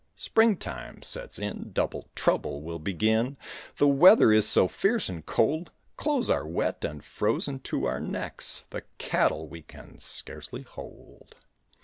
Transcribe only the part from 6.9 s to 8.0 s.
frozen to our